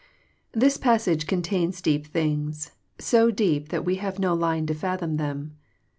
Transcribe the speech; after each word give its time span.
This 0.51 0.77
passage 0.77 1.27
oontains 1.27 1.79
deep 1.79 2.07
things, 2.07 2.71
so 2.97 3.29
deep 3.29 3.67
that 3.69 3.85
we 3.85 3.97
have 3.97 4.17
no 4.17 4.33
line 4.33 4.65
to 4.65 4.73
fathom 4.73 5.17
them. 5.17 5.57